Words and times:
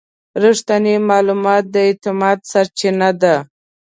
رښتینی 0.43 0.95
معلومات 1.09 1.63
د 1.73 1.75
اعتماد 1.87 2.37
سرچینه 2.51 3.09
ده. 3.21 3.35